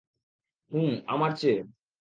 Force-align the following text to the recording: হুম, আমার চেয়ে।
হুম, 0.71 0.91
আমার 1.07 1.31
চেয়ে। 1.37 1.59